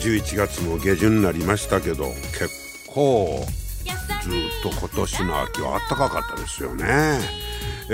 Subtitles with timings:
[0.00, 2.06] 11月も下旬になりましたけど
[2.38, 3.44] 結構
[4.22, 4.32] ずっ
[4.62, 7.20] と今年の秋は暖かかったですよね、
[7.90, 7.92] え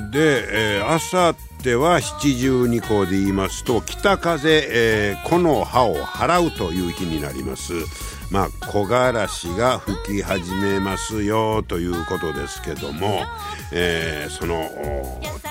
[0.00, 7.72] ー、で、えー、あさっては七十二候で言いますと北風、えー、木の葉を払うという日になります。
[8.30, 13.22] まあ木枯らしが吹き始めますよということですけども、
[13.72, 14.70] えー、その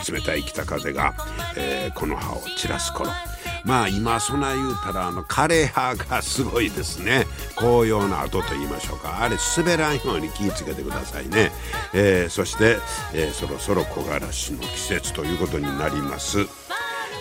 [0.10, 1.14] 冷たい北風が、
[1.58, 3.10] えー、この葉を散らす頃
[3.66, 7.26] まあ今そな言うたらあの枯葉がすごいですね。
[7.56, 9.22] 紅葉の後と言いましょうか。
[9.22, 11.52] あれ滑らんように気をつけてくださいね、
[11.94, 12.78] えー、そして、
[13.14, 16.46] えー、そろそろ木枯らしの季節ということになります。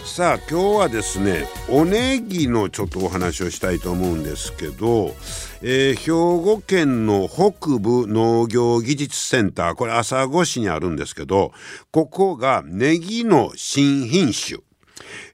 [0.05, 5.15] さあ今日はですねおネギのちょっとお話をしたいと思うんですけど、
[5.61, 6.11] えー、兵
[6.43, 11.53] 庫県の北部農業技術センターこれ朝来市にあるんですけど
[11.93, 14.61] ここがネギの新品種。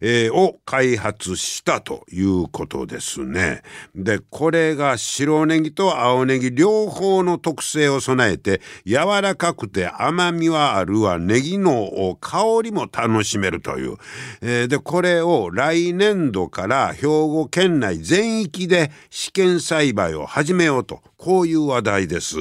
[0.06, 3.62] えー、を開発したということですね。
[3.94, 13.96] で、これが白ネギと青ネギ両方の特性を備えて柔らかくて甘みはあるわネギの香りも楽しめるという。
[14.42, 21.00] えー、で、これを来年度から兵庫県内全域で試験栽培を始めようと。
[21.16, 22.36] こういう話題です。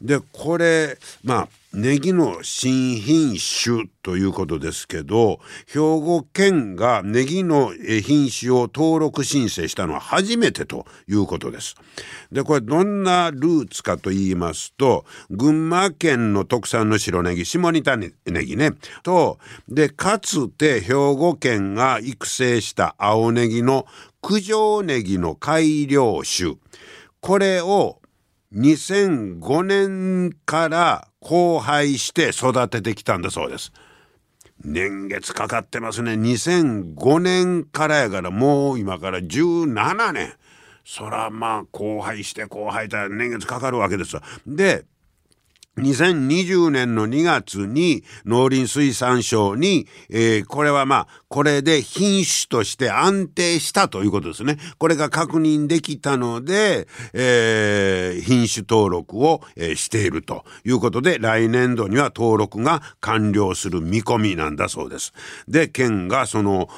[0.00, 11.74] で、これ、まあ、ネギの新品種ということですけど兵庫県がネギの品種を登録申請したのは初めてということです。
[12.32, 18.12] でこれどんなルーツかと言いますと群馬県の特産の白ネギ下仁田ネ
[18.44, 18.72] ギね
[19.02, 23.86] とでかつて兵庫県が育成した青ネギの
[24.22, 26.54] 九条ネギの改良種
[27.20, 28.00] これを
[28.54, 33.72] 2005年から交配して育ててきたんだそうです。
[34.64, 36.12] 年月かかってますね。
[36.12, 40.32] 2005年からやからもう今から17年。
[40.84, 44.22] そらまあ後輩して後輩たら年月かかるわけですわ。
[44.46, 44.86] で
[45.78, 54.56] 2020年の2月に農林水産省に、えー、これはまあこれで品種として安定したということですね。
[54.78, 65.12] これが確認できたので、えー、品種登録を、えー、しているということで来年度には登録が完了する見込みなんだそうです。
[65.46, 66.68] で県がその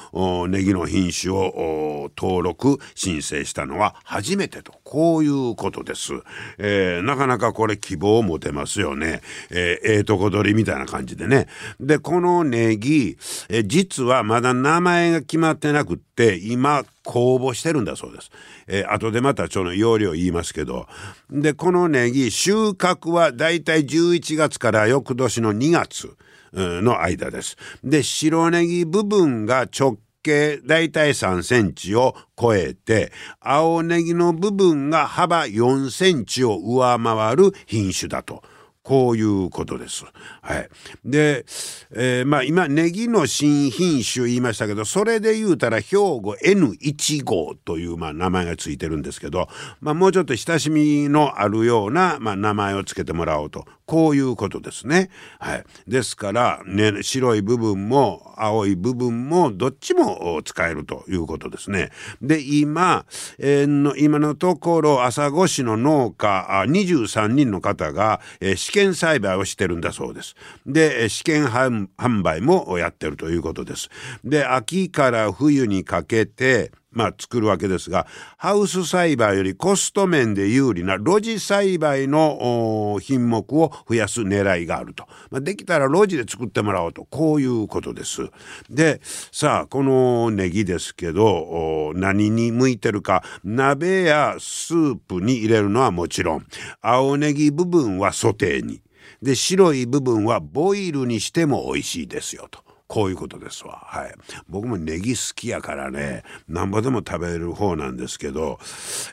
[0.49, 6.11] ネギの品種を登録申請したのは初めてとこういうことです。
[6.57, 9.21] えー、なかなかこれ希望を持てますよね。
[9.49, 11.47] えー、えー、とこ取りみたいな感じでね。
[11.79, 13.17] で、このネギ、
[13.49, 18.31] え、実はまだ名前が決まってなくって、今、公募してるんだそうです。
[18.67, 20.87] えー、後でまたちょっと容量言いますけど。
[21.29, 26.15] で、このネギ、収穫はだいたい11月から翌年の2月
[26.53, 27.57] の間です。
[27.83, 38.43] で、白ネギ部分が直径大体3センチを超えて青ネギの部分が幅4センチを上回る品種だと。
[38.83, 40.05] こういうことです。
[40.41, 40.69] はい。
[41.05, 41.45] で、
[41.91, 49.47] えー、まあ今ネギの新品種言いましたけどそれで言うたら兵庫 N1 号というまあ名前がついてるんですけど、
[49.81, 55.09] まあ、もうちょっと親しみのあるようなまあ名前をつけてもらおうとこういうことですね。
[55.37, 61.89] はい、ですから、ね、白い部分も青い部分もどっちも使えるということですね。
[62.21, 63.05] で今、
[63.37, 70.37] えー、の今のところ朝来市の農家23人の方が、えー、試験栽培をしてるんだそうです。
[70.65, 73.89] で試験販売もやってるということです。
[74.23, 78.05] で秋から冬にかけてまあ、作るわけですが
[78.37, 87.05] ハウス栽培よりコスト面で有利な露地栽培の品目を増やす狙いがあると、まあ、できたら露地で作ってもらおうと。
[87.05, 88.29] こういうことです。
[88.69, 93.23] でさあこのネギですけど何に向いてるか。
[93.43, 96.45] 鍋やスープに入れるのはもちろん。
[96.81, 98.81] 青ネギ部分はソテーに。
[99.21, 102.70] で白い部分はボイルにしても美味しいですよと。
[102.91, 103.83] こういうことですわ。
[103.85, 104.13] はい。
[104.49, 108.59] 僕もネギ好きやからねなんぼでも食べる方なんですけど、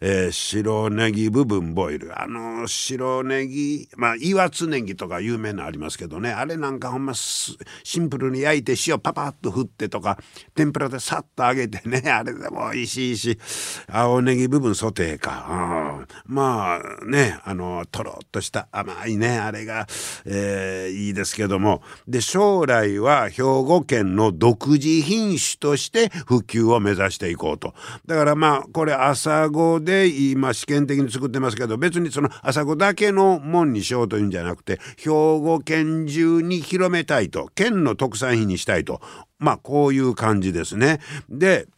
[0.00, 2.20] えー、白ネギ部分ボイル。
[2.20, 6.32] あの白ネギまあ岩津ネギとか有名なありますけどね。
[6.32, 7.56] あれなんかほんまシ
[8.00, 10.18] ンプルに焼いて塩パパッと振ってとか
[10.56, 13.38] 天ぷらでさっと揚げてね あれでも美味しいし
[13.86, 19.86] 青ネギ部分ソテーか、うん、まあねあのとろっとした甘いねあれが、
[20.24, 21.80] えー、いいですけども。
[22.08, 27.74] で将来は兵庫県の独自品種として普及を目指していこうと
[28.06, 39.00] だからまあこれ朝子で今試験的に作ってますけど別にその朝子だけの門にしようというんじゃなくて兵庫県中に広めたいと県の特産品にしたいと
[39.38, 41.00] まあこういう感じですね。
[41.28, 41.68] で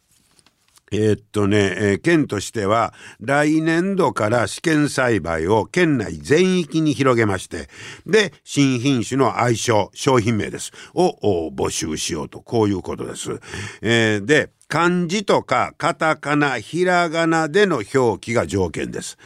[0.91, 7.69] えー、っとね、えー、県としては来年度から試験栽培を県内全域に広げまして、
[8.05, 10.71] で、新品種の愛称、商品名です。
[10.93, 13.39] を募集しようと、こういうことです。
[13.81, 19.17] えー、で、漢字とかカタカナ、ひらがなでの表記が条件です。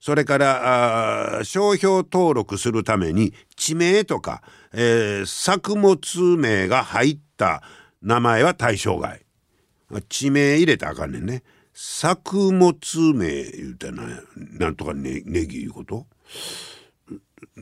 [0.00, 4.42] それから、商標登録するために地名とか、
[4.74, 5.98] えー、作物
[6.36, 7.62] 名が入った
[8.02, 9.23] 名前は対象外。
[10.02, 11.42] 地名入れたらあかんねんね。
[11.72, 12.74] 作物
[13.14, 13.94] 名言うたら
[14.36, 16.06] なんとかねネギいうこと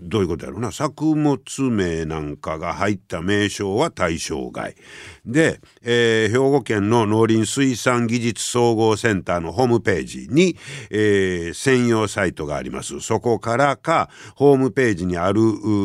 [0.03, 0.73] どういうことやろうな。
[0.73, 1.39] 作物
[1.71, 4.75] 名なんかが入った名称は対象外。
[5.25, 10.57] で、えー、兵庫県の農林水産技術総合センターのホームページに、
[10.91, 13.01] えー、専用サイトがあります。
[13.01, 15.41] そこからかホームページにある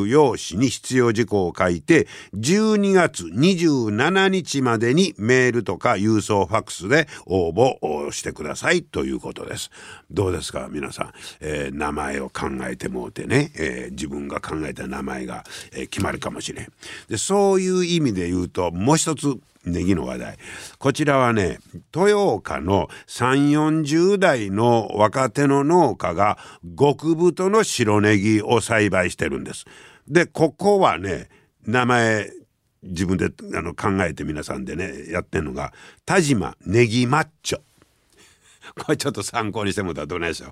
[0.07, 9.69] 用紙に必要事項を書いて12月27日までにメールとか郵送ファックスで応募をしてくださいということです。
[10.09, 11.11] どうですか皆さん、
[11.41, 15.43] えー、名前を考えてもうてね、えー自分が考えた名前が、
[15.73, 16.71] えー、決まるかもしれん。
[17.09, 20.37] でそういう意味で言うともう一つネギの話題。
[20.79, 21.59] こちらはね
[21.93, 26.37] 豊岡の3 4 0代の若手の農家が
[26.79, 29.65] 極太の白ネギを栽培してるんです。
[30.07, 31.27] でここはね
[31.65, 32.31] 名前
[32.83, 35.73] 自分であの考えて皆さんでねやってんのが
[36.05, 37.66] 田島ネギマッチョ。
[38.77, 40.47] これちょっと参考にしてもらったらどないでしょ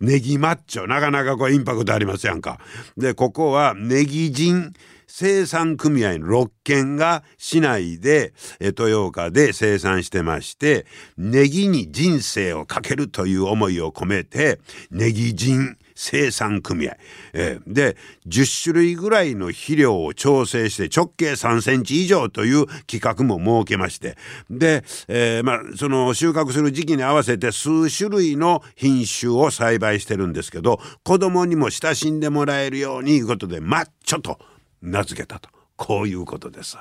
[0.00, 0.04] う。
[0.04, 0.86] ネギマッチョ。
[0.86, 2.60] なかなかこれインパクトありますやんか。
[2.96, 4.72] で、ここはネギ人
[5.06, 10.86] 生産組合の6軒が市内で、え豊岡で生産してまして、
[11.18, 16.96] ネギに人生をかけるという思いを込めて、ネギ人生産組合、
[17.34, 24.16] えー、で10種類ぐらいの肥料を調整して直径3センチ以上という規格も設けまして。
[24.48, 34.38] で、えー、まあその収穫する時期に合わせて数種類の品種を栽培してるんですけど子供にも親しんでもらえるようにいうことでマッチョと
[34.80, 35.59] 名付けたと。
[35.80, 36.76] こういうことです。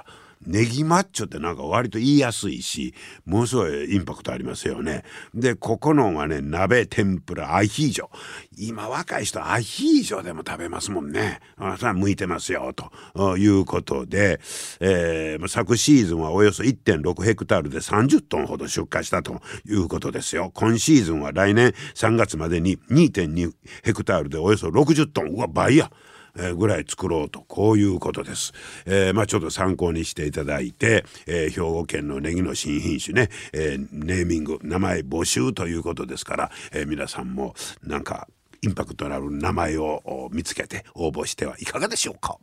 [0.46, 2.94] ネギマッチョってなんか割と言いやすいし
[3.25, 5.04] ものすごいインパクトありますよね。
[5.34, 8.10] でここのはね鍋天ぷらアヒージョ
[8.57, 11.40] 今若い人アヒージョでも食べますもんね。
[11.57, 12.74] あそれは向いてますよ
[13.13, 14.42] ということで、
[14.81, 20.52] えー、昨シーズンはおよそ1.6ヘクタールで30トンほど出荷したということですよ。
[20.54, 23.54] 今シーズンは来年3月までに2.2
[23.84, 25.90] ヘクタールでおよそ60トンうわ倍や。
[26.38, 28.54] えぐらい作ろうとこういうことです。
[28.86, 38.28] えー、まあちょっと参考にしていただいて、えー、兵庫県のネギの新品種ね、えー、ネーミング名前募集ということですから、え皆さんもなんか
[38.62, 42.38] インパクトのある名前を見つけて応募してはいかがでしょうか。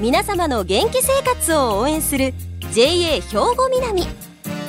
[0.00, 2.34] 皆様の元気生活を応援する
[2.72, 3.20] JA 兵
[3.56, 4.02] 庫南。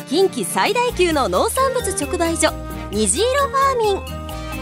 [0.07, 2.53] 近畿最大級の農産物直売所
[2.91, 4.24] 虹色ファーミン。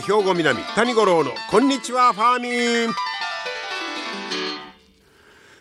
[0.00, 2.94] 兵庫南谷五郎のこんにちはファーミン。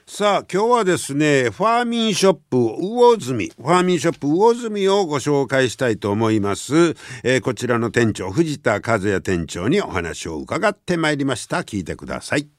[0.05, 3.51] さあ今日はですねファーミンショップ魚住。
[3.57, 11.59] ファーミンショップ魚住をご紹介したいと思います、えー、こちらの店長藤田和也店長にお話を伺ってまいりました。
[11.59, 12.54] 聞いてください。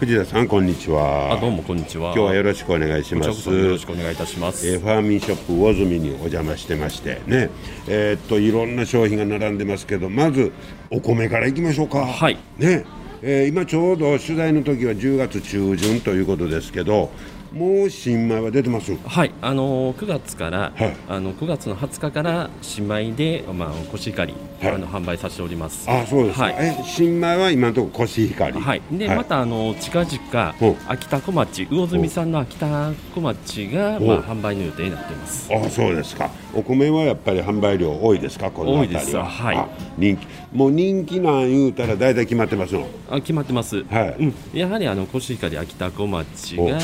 [0.00, 1.32] 藤田さんこんにちは。
[1.32, 2.12] あどうもこんにちは。
[2.14, 3.50] 今日はよろしくお願いします。
[3.50, 7.50] よろしくお願いいたします、えー、ファーミンショップ魚住にお邪魔してましてね。
[7.86, 10.52] えー、っといろんな商品が並んでますけどまず
[10.90, 12.04] お米からいきましょうか。
[12.04, 12.36] はい。
[12.58, 12.84] ね。
[13.22, 17.10] えー今ちょうど取材の時は10月中旬ということですけど
[17.54, 18.96] もう新米は出てます。
[19.06, 20.96] はい、あの9月から、はい。
[21.08, 24.74] あの9月の20日から新米で、まあ、コシヒカリ、はい。
[24.74, 25.88] あの販売させております。
[25.88, 26.56] あそうですか、はい。
[26.58, 28.60] え新米は今のところコシヒカリ。
[28.60, 35.48] はい、で、またあの近々お秋田小町魚住さんの秋田小町が、おまあ、販売の予定になっています。
[35.54, 36.30] あそうですか。
[36.54, 38.50] お米はやっぱり販売量多いですか？
[38.50, 39.00] この辺りは。
[39.00, 39.16] 多いです。
[39.16, 39.56] はい。
[39.56, 40.26] あ人気。
[40.54, 44.16] もう人気なん言うたら大体決まってますのあ決まってます、はい。
[44.20, 46.78] うん、やはりあのコシヒカリ秋田小町がや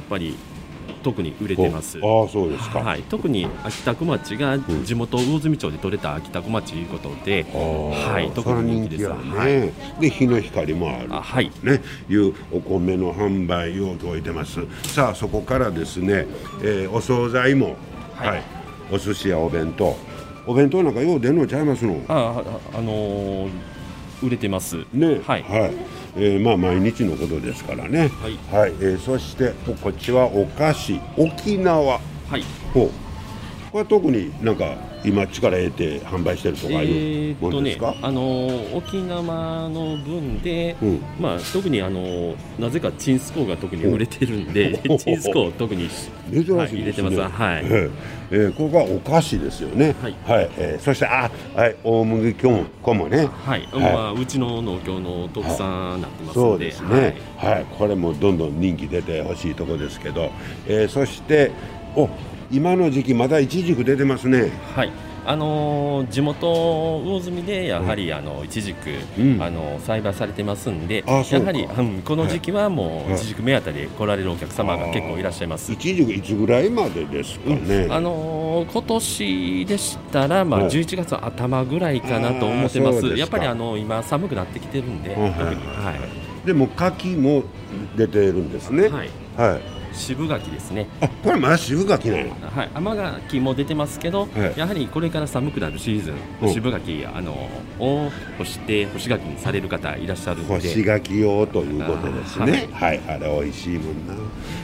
[0.00, 0.36] っぱり
[1.02, 1.98] 特に売れてます。
[2.00, 9.08] おあそうですか、はい、特に秋田小町が地元魚住町で採れた秋田小町ということで、あーはい、特に人気です。
[9.08, 11.08] ね、はい、で日の光もある。
[11.10, 14.60] あはい、ね、いうお米の販売を置いてます。
[14.84, 16.26] さあそこからですね、
[16.62, 17.76] えーお惣菜も、
[18.14, 18.42] ははいい。
[18.92, 19.96] お寿司やお弁当。
[20.46, 22.00] お弁当なんかよう出んのちゃいますの？
[22.08, 22.42] あ
[22.74, 23.50] ああのー
[24.22, 24.84] 売れてます。
[24.92, 25.20] ね。
[25.26, 25.44] はい、
[26.16, 28.10] えーまあ毎日のことですからね。
[28.50, 28.72] はい。
[28.80, 32.00] えーそしておこっちはお菓子沖縄。
[32.28, 32.90] はい、ほう
[33.72, 41.00] これは特になんか今力得て販売してるとかえいうもんですか、、あのー沖縄の分で、うん。
[41.18, 47.18] まあ特にあのーなぜかチンスコーが特に売れてるんで、 おチンスコーを特に珍しいね、はい入れてます。
[47.18, 47.64] はい。
[47.64, 47.90] ええ。
[48.32, 49.94] えーここがお菓子ですよね。
[50.02, 50.08] は
[50.42, 50.50] い。
[50.58, 53.26] えーそしてあはい大麦粉粉もね。
[53.46, 57.66] はい、まあうちの農協の特産になってますそので、うですね、はい。
[57.78, 60.30] これもどんどん人気出てほしいところですけど、
[60.68, 61.50] えーそして
[61.96, 62.08] お
[62.52, 64.52] 今の時期まだいちじく出てますね。
[64.76, 64.92] はい。
[65.24, 69.42] あのー地元魚住でやはり、あのいちじく、うん。
[69.42, 73.14] あの栽培されてますんで、やはり、うん、この時期はもう、はい。
[73.14, 73.18] い。
[73.18, 75.72] ちじく目当たりで来られるお客様が結構いらっしゃいます。
[75.72, 75.76] い。
[75.78, 80.70] ちじくいつぐらいまでですかね、あのー今年でしたら、まあ、はい。
[80.70, 87.44] 11月頭ぐらいかなと思ってます、やっぱりあの今、寒くなってきてるんで、はいでも柿も
[87.96, 88.88] 出てるんですね。
[88.88, 96.48] はい、はい渋柿ですね、あこれまだ渋柿なんやはい、甘柿も出てますけど、はいやはりこれから寒くなるシーズうん。
[96.48, 97.32] ン、渋柿あの
[97.78, 102.68] を干して干し柿にされる方いらっしゃるんで、干し柿用ということですね。
[102.72, 104.14] はい、あれ美味しいもんな。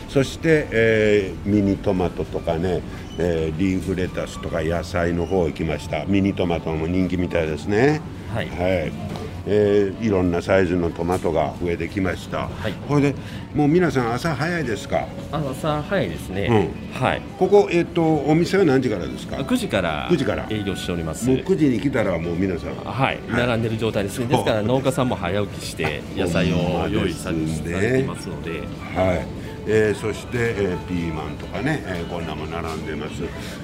[0.08, 2.82] そして、えーミニトマトとかね、
[3.18, 6.04] えーリーフレタスとか野菜の方行きました。
[6.06, 8.00] ミニトマトも人気みたいですね。
[8.34, 8.48] はい。
[8.48, 8.54] は
[8.86, 9.17] い
[9.50, 12.72] えーいろんなサイズのトマトが増えてきました、はい。
[12.86, 13.14] これで
[13.54, 15.08] もう皆さん朝早いですか？
[15.32, 20.46] あ朝早いですね、はい、ここ、えっとお店は何時からですか？9時から9時から。
[20.50, 21.26] 営業しております。
[21.26, 22.74] もう9時に来たらもう皆さん。
[22.74, 24.26] はい、並んでる状態ですね。
[24.26, 28.50] ですから農家さんも早起きして野菜を用意されてますので、
[28.94, 29.26] はい、
[29.66, 33.22] えーそして、えーピーマンとかね、えーこんなも並んでます。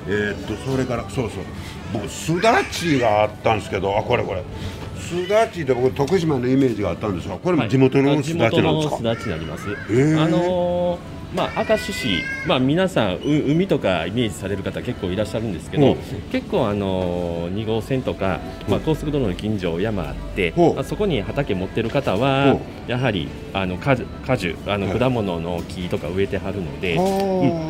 [0.09, 1.45] えーっとそれからそうそう
[1.95, 4.43] 僕すだちがあったんですけどあこれこれ。
[4.99, 9.69] すだちって僕徳島のイメージがあったんですがこれも地元のすだちなんですか、地元のすだちになります。
[9.69, 10.23] ー。
[10.23, 15.97] あのーまあ、明石市、まあ、皆さんう海とかイメージされる方結構いらっしゃるんですけど、う。
[15.97, 15.99] ん
[16.31, 24.99] 結構、あのー、2号線とか、まあ、高速道路の近所山あって、まあ、そこに畑持ってる方はほやはりあの果樹果樹あのはい。
[24.99, 27.03] 果物の木とか植えてはるので、は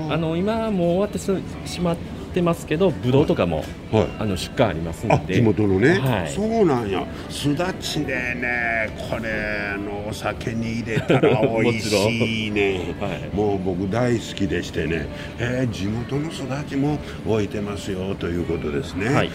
[0.07, 0.09] う。
[0.11, 0.13] ん。
[0.13, 4.09] あの今はもう終わってすしまってますけどぶどうとかも、はい。
[4.19, 6.31] あの出荷ありますあので地元のね、はい。
[6.31, 7.07] そうなんや。
[7.29, 13.35] すだちでねこれのお酒に入れたら 美味しいね、はい。
[13.35, 15.07] もう僕大好きでしてね、
[15.39, 19.09] えー地元のすだちも置いてますよということですね。
[19.09, 19.31] はい。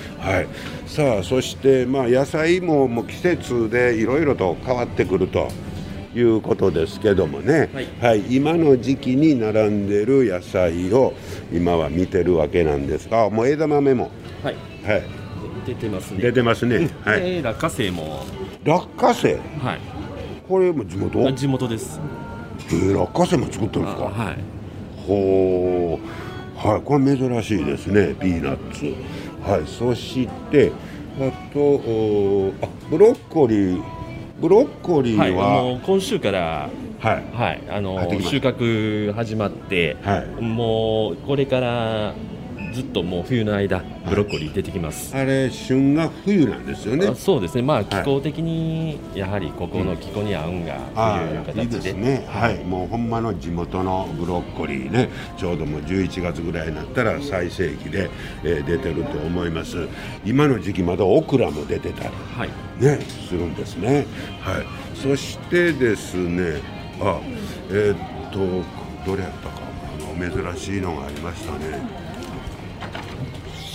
[0.85, 5.49] さあそしてまあ野菜ももう季節でいろいろと変わってくると
[6.15, 7.69] いうことですけどもね、
[8.01, 8.35] はい。
[8.35, 11.13] 今の時期に並んでる野菜を
[11.53, 14.09] 今は見てるわけなんですがもう枝豆も、
[14.43, 15.03] はい、はい、
[15.65, 16.21] 出てますね。
[16.21, 18.25] 出てますね、はい、で落花生も、
[18.63, 19.35] 落花生？
[19.59, 19.79] はい、
[20.47, 21.27] これも地元？
[21.27, 21.99] あ地元です。
[22.69, 24.09] えー落花生も作ってるんあですか？
[24.09, 24.37] はい。
[25.07, 26.81] ほうはい。
[26.81, 28.15] これ珍しいですね。
[28.19, 28.93] ピーナッツ。
[29.49, 29.63] はい。
[29.65, 30.71] そして
[31.19, 33.98] あとおあブロッコリー
[34.39, 36.69] ブロッコリはい、ーはもう今週から、
[37.00, 37.24] はい。
[37.34, 40.41] はい、あの収穫始まって、はい。
[40.41, 42.13] もうこれから
[42.73, 45.15] ずっともう冬の間ブロッコリー出てきます。
[45.15, 47.07] あれ旬が冬なんですよね。
[47.07, 58.09] あそうですね、まあ気候的にやはりここの気候に合うんがあとい形で、すね、はい、もうほんまの地元のブロッコリーね、ちょうどもう11月ぐらいになったら最盛期で、
[58.43, 59.88] えー出てると思います。
[60.25, 62.49] 今の時期まだオクラも出てたりはい、
[62.83, 64.05] ねするんですね。
[64.41, 64.65] はい。
[64.95, 66.61] そしてですね、
[67.01, 67.19] あ、
[67.71, 68.39] えーっと
[69.09, 69.59] どれやったか、
[70.19, 72.08] 珍しいのがありましたね。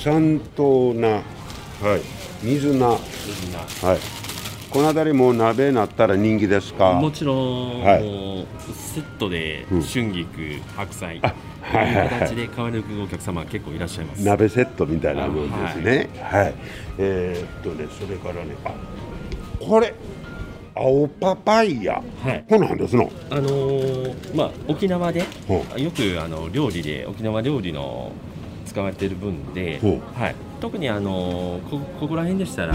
[0.04, 1.22] サントーナ、は
[1.96, 2.02] い、
[2.44, 2.98] 水菜、はい。
[4.70, 6.92] この辺りも鍋になったら人気ですか？
[6.92, 8.46] もちろん、はい。
[8.74, 9.82] セットでうん。
[9.82, 11.32] 春菊、白菜うは
[11.84, 12.04] いはいはい。
[12.04, 14.22] いう形で買われるお客様結構いらっしゃいます。
[14.22, 16.10] 鍋セットみたいなもんですね。
[16.20, 16.54] はい、
[16.98, 18.74] えーっとねそれからねあ
[19.58, 19.94] これ
[20.74, 22.02] 青パパイヤ。
[22.22, 22.44] はい。
[22.46, 23.10] こんなんですの？
[23.30, 28.12] あのーまあ沖縄でほよくあの料理で沖縄料理の
[28.74, 32.74] 使われている分でほ、はい、特にあのーこここら辺でしたら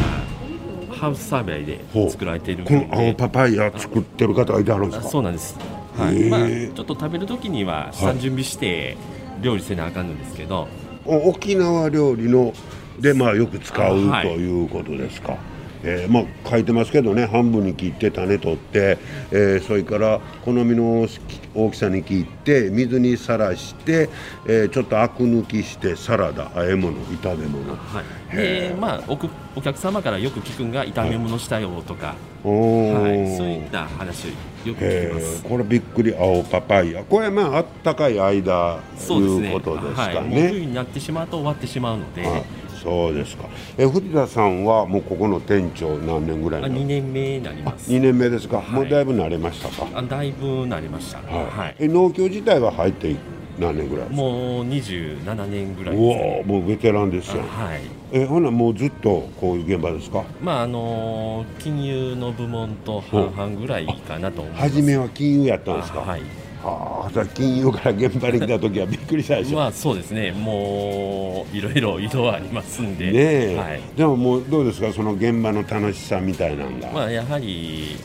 [0.89, 5.09] ハウスサーベイで作られているこの青パパイヤ作ってる方がいてあるんですあか？
[5.09, 5.57] そうなんです、
[5.97, 8.95] はへいまあ、ーちょっと食べる時には下準備して
[9.41, 10.69] 料理せなあかんのですけど、
[11.05, 12.53] お沖縄料理の
[12.99, 15.37] でまあよく使うということですか、
[15.83, 18.97] えーまあ書いてますけどね半分に切って種取って、
[19.31, 21.07] えーそれから好みの
[21.55, 24.09] 大きさに切って水にさらして、
[24.45, 27.71] えーちょっとアク抜きしてサラダ和え物炒め物。
[27.73, 32.93] はい、でまあおくお客様からよく聞くんが炒め物したよとか、おー。
[32.93, 34.33] はい、そういった話よ
[34.65, 35.43] く聞えきます。
[35.45, 35.47] ー。
[35.49, 37.03] これびっくり青パパイヤ。
[37.03, 39.47] これまああったかい間そうですね。
[39.47, 42.43] いうことですかはい、もうね冬になってしまうと終わってしまうので、あ
[42.81, 43.45] そうですか
[43.77, 46.85] え藤田さんはもうここの店長何年ぐらいあ2になる？
[46.87, 47.91] 年目になります。
[47.91, 49.87] 2年目ですか、はいもうだいぶ慣れましたか？
[49.93, 51.19] あだいぶなりました。
[51.19, 51.75] はいはい。
[51.79, 53.15] え農協自体は入って
[53.59, 56.37] 何年ぐらいもう27年ぐらいですうね。
[56.39, 57.81] わもうベテランですよあはい。
[58.11, 60.23] えほなもうずっとこういう現場ですか？
[60.41, 64.61] まああの金融の部門と半々ぐらいかなと思います。
[64.63, 65.99] 初めは金融やったんですか？
[66.01, 66.21] あはい。
[66.63, 70.31] ああ金融から現場に来た時はびっくりしたでしょ、まあそうですね。
[70.31, 73.11] もういろいろ移動はありますんで。
[73.11, 73.81] ねえ、はい。
[73.95, 77.95] でももうどうですかその現場の楽しさみたいなんが、まあやはり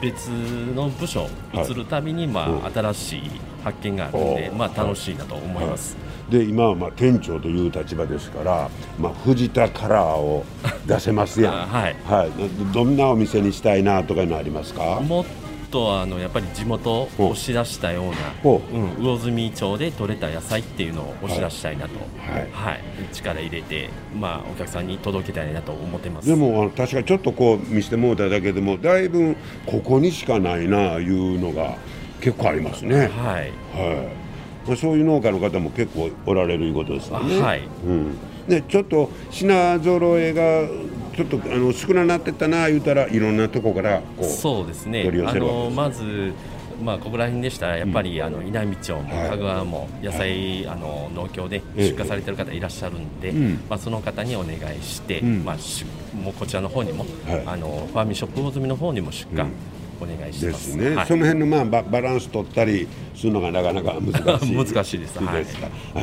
[0.00, 3.22] 別の部署移るたびにまうんあ新しい
[3.62, 5.96] 発見があるんでおまあ楽しいなと思います。
[6.30, 10.44] で今はまあ店長という立場ですから、まあ、藤田カラーを
[10.86, 11.96] 出せますやんあ はい。
[12.04, 12.30] はい、
[12.72, 15.00] どどんなお店にしたいなとかいうのありますか？
[15.00, 15.24] もっ
[15.72, 18.78] とあのやっぱり地元を押し出したような、ほう。
[18.78, 22.48] ん、魚住町で採れた野菜っていうのを押し出したいなと、はい。
[22.52, 22.80] はい、
[23.12, 26.28] 力入れて、まあ、お客さんに届けたいなと思ってます。
[26.28, 29.34] でも確かちょっとこう見せてもらっただけでもだいぶ
[29.66, 31.76] ここにしかないないうのが
[32.20, 33.52] 結構ありますね、はい、はい。
[34.66, 37.62] まあ、そういう農家の方も結構おられるいうことですよね、はい。
[37.84, 40.68] うん、でちょっと品揃えが
[41.14, 45.10] ちょっとあの少ななってたな言うたらいろんなとこからこうそうですね。
[45.26, 46.32] あのまず、
[46.82, 49.30] まあ、ここら辺でしたらやっぱり、あの稲美町もはい。
[49.30, 51.90] 香川も野菜、あの農協でええ。
[51.90, 53.60] 出荷されてる方いらっしゃるんで、うん。
[53.68, 55.44] まあ、その方にお願いして、うん。
[55.44, 57.42] まあ、しもうこちらの方にも、はい。
[57.46, 59.52] あのファーミンショップ大積みの方にも出荷、うん
[60.02, 60.70] お願いします。
[60.72, 61.06] すね、はい。
[61.06, 64.56] その辺のまあババランス取ったりするのがなかなか難しい。
[64.74, 65.18] 難しいです。
[65.18, 65.44] はい。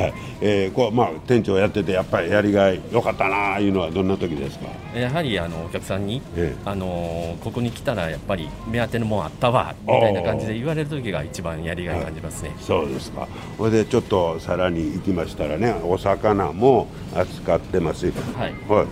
[0.01, 0.13] はい。
[0.41, 4.67] えーこうまあ、店長やっててやっぱりやりがい良かったなあいうのはどんな時ですか？
[4.97, 6.62] やはりあのお客さんに、ええ。
[6.65, 12.51] あのここに来たらやっぱり目当てのもんあったわみたいな感じで言われる時が一番やりがい感じますね。
[12.59, 13.27] そうですか。
[13.57, 17.99] それでちょっとさらに行きましたらねお魚も扱ってます。
[18.09, 18.53] しはい。
[18.69, 18.88] はい。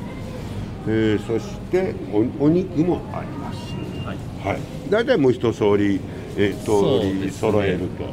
[0.89, 3.59] えーそしておお肉もあります。
[4.05, 4.17] はい。
[4.55, 5.99] はい大体もう一通り、
[6.37, 8.03] えー通り揃えると、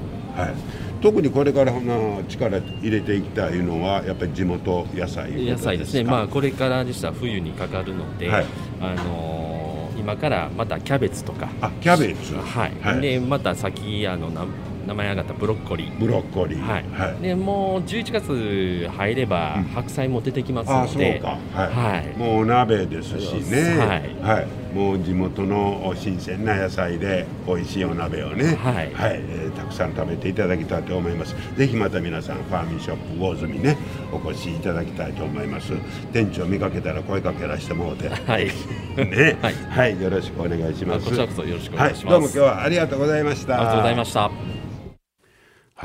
[0.40, 0.54] はい。
[1.02, 8.46] 特にこれからな力入れていきたいのはやっぱり地元野菜野菜ですね、かまあ、これからでしたら冬にかかるので、はい。
[8.80, 9.54] あのー
[10.04, 12.34] 今からまたキャベツとか、あキャベツ。
[12.34, 12.72] はい。
[12.82, 13.00] はい。
[13.00, 14.44] でまた先あのな
[14.86, 16.60] 名前上がったブロッコリー、ブロッコリー。
[16.60, 16.84] はい。
[16.90, 17.22] はい。
[17.22, 19.64] でもう11月入ればうん。
[19.64, 21.68] 白菜も出てきますあそうので、か、はい。
[21.72, 22.16] はい。
[22.16, 24.14] もうお鍋ですしね、はい。
[24.22, 24.46] はい。
[24.74, 28.92] もう地元の新鮮な野菜で美味しいお鍋をね、はい。
[28.96, 31.34] えーたくさん食べていただきたいと思います。
[31.56, 33.76] ぜひまた皆さんファーミンショップ魚住ね
[34.12, 35.72] お越しいただきたいと思います。
[36.12, 38.08] 店長見かけたら声かけらしてもうて。
[38.08, 38.46] はい。
[38.96, 39.36] ね。
[39.42, 39.54] はい。
[39.54, 41.06] はい、よろしくお願いします。
[41.06, 42.06] こちらこそよろしくお願いします。
[42.06, 43.56] はい、どうも今日はありがとうございました。
[43.56, 44.63] ありがとうございました。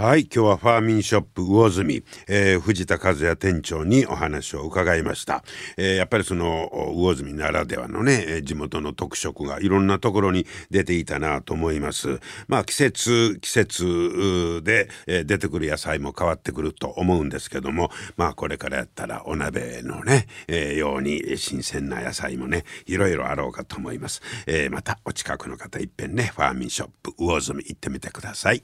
[0.01, 5.43] はい、今日はファーミンショップ魚住、えー藤田和也店長にお話を伺いました。
[5.75, 12.21] えーやっぱりその魚住ならではのね、地元の特色がいろんなところに出ていたなと思います。
[12.47, 24.21] まあ季節、季節で、えー出てくる野菜も変わってくると思うんですけども、まあこれからやったらお鍋のね、えーように新鮮な野菜もね、いろいろあろうかと思います。
[24.47, 28.63] えまたお近くの方いっぺんね、ファーミンショップ魚住行ってみてください。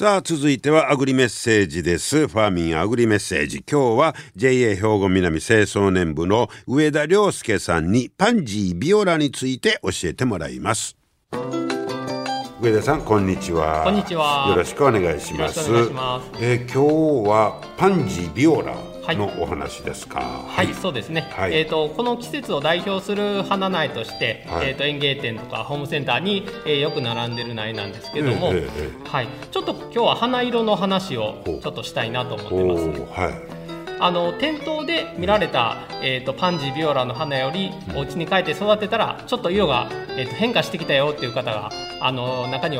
[0.00, 2.26] さあ続いてはアグリメッセージです。
[2.26, 3.62] ファーミンアグリメッセージ。
[3.70, 10.96] 今日は JA 兵庫南清掃年部の上田良介さんにパンジービオラについて教えてもらいます。
[12.62, 13.82] 上田さんこんにちは。
[13.84, 14.46] こんにちは。
[14.48, 15.60] よろしくお願いします。
[16.40, 20.20] えー、今日はパンジービオラのお話ですか。
[20.20, 21.30] はい、はい、そうですね。
[21.36, 33.20] はい、えっ、ー、とこの季節を代表する花苗として、はい、えっ、ー、と園芸店とかホームセンターに、えー、よく並んでる苗なんですけども、えー、はい、ちょっと今日は花色の話をちょっとしたいなと思ってます。
[33.20, 33.60] はい。
[34.02, 41.70] あの店頭で見られた、えーと、パンジービオラの花よりお家に帰って育てたらちょっと色が、えーと変化してきたよっていう方が
[42.00, 42.78] あの中に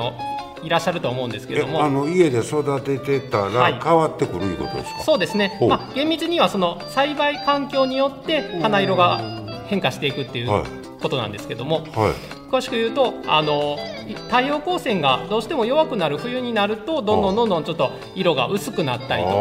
[0.63, 1.83] いらっしゃると思うんですけども。
[1.83, 9.21] あの家で育ててたら変わってくるいうことですか、はい、そうですね、まあ、厳密にはその栽培環境によって花色が
[9.67, 10.65] 変化していくっていう
[11.01, 13.79] ことなんですけども、はい、詳しく言うとあの
[14.27, 19.35] 太陽光線がどうしても弱くなる冬になるとどんどんどんどんちょっと色が薄くなったりとか、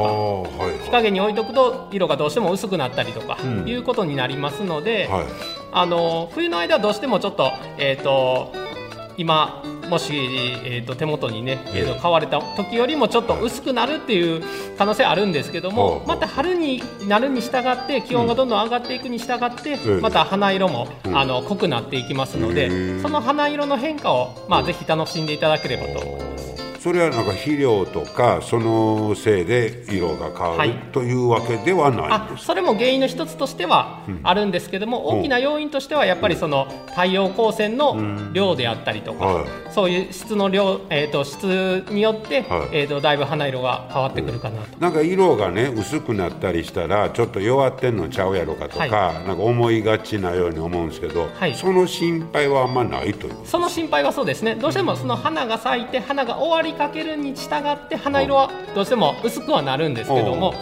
[0.63, 5.09] はい、日陰に置いとくと色がどうしても薄くなったりとか、いうことになりますので、
[5.71, 8.53] あの冬の間どうしてもちょっと,、えーと
[9.17, 10.13] 今もし、
[10.63, 14.43] えーと、手元にね、えーと、買われた時よりもちょっと薄くなるっていう
[14.77, 25.99] 可能性あるんですけども、また春になるに従って気温がどんどん上がっていくに従って、また花色も、あの濃くなっていきますので、その花色の変化を、まあ、ぜひ楽しんでいただければと。
[25.99, 26.38] 思います。
[26.79, 32.45] それはなんか肥料とかそのせいで色が変わる、はい、というわけではないです。
[32.45, 39.35] それも原因の一つとしてはあるんですけども、うん、大きな要因としてはやっぱりその太陽光線の量であったりとか、うん。
[39.35, 48.87] はい、そういう質の量、えーと、質によって、はい、えーと、だいぶ花色が変わってくるかなと、うん、なんか色がね薄くなったりしたらちょっと弱ってんのちゃうやろかとか、
[49.27, 54.55] なんか思いがちなように思うんですけど、その心配はあんまないというその心配はそうですね。
[54.55, 60.57] どうしてもその花が咲いて花が終わりかけるに従って花色はどうしても薄くはなるんですけども、はい、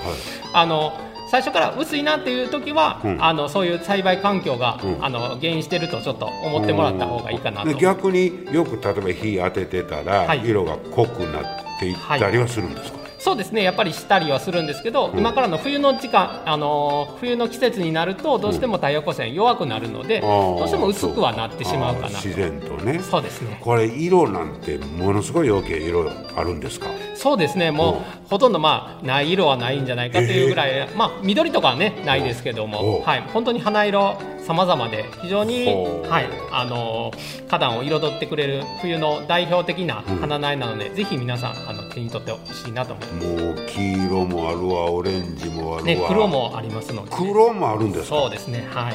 [0.54, 0.94] あの
[1.30, 13.62] 最初から薄いなっていう時は、うん、あのそういう栽培環境が、うん、あの原因してるとちょっと思ってもらった方がいいかなと逆によく例えば火当ててたら、色が濃くなっていったりはするんですか、はいそうですね。
[13.62, 23.00] やっぱりしたりはするんですけど、うん、今からの冬の時間、あのー、冬の季節になるとどうしても太陽光線弱くなるので、うん、どうしても薄くはなってしまうかな自然とね。
[23.00, 23.60] そうですね。
[23.62, 26.88] これ色なんてものすごい余計色あるんですか？
[27.16, 27.72] そうですね。
[27.72, 37.12] もうほとんどまあない色はないんじゃないかというぐらい、えー、まあ緑とかはねないですけども、はい、本当に花色様々で非常に、はい、あの
[37.50, 48.94] 花壇を彩ってくれる冬の代表的な花苗なので、うん、ぜひ皆さんあの手に取ってほしいなと思いますもう黄色もあるわオレンジもあるわ、ね、黒もありますので、ね、黒もあるんですそうですねはい。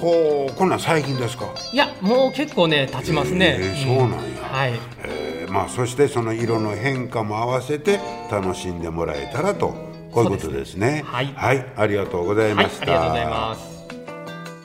[0.00, 1.52] ほうこんなん最近ですか？
[1.72, 4.72] いやもう結構ね経ちますね、えー、そうなんや、はい、
[5.04, 9.74] えー、まあそしてその色の変化も合わせて楽しんでもらえたらと
[10.10, 13.75] こういうことですね、ね、はい、はい、ありがとうございました、はい、ありがとうございます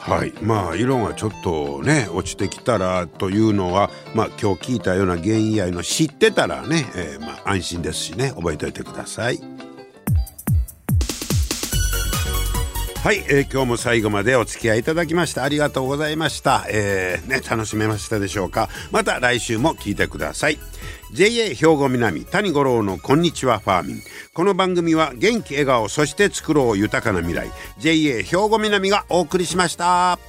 [0.01, 9.70] はいまあ色がちょっとね落ちてきたらというのは、まあ、今日聞いたような原因やの知ってたらね、えー、まあ、安心ですしね覚えておいてください。
[13.03, 16.67] はい、えー、今日も最後までお付き合いいただきましてありがとうございました。
[16.69, 18.69] えー、ね、楽しめましたでしょうか。
[18.91, 20.59] また来週も聞いてください。
[21.11, 24.01] JA 兵庫南谷五郎のこんにちはファーミン
[24.33, 30.19] この番組は元気笑顔そして作ろう豊かな未来 JA 兵庫南がお送りしました。